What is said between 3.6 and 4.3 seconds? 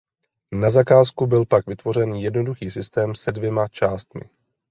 částmi.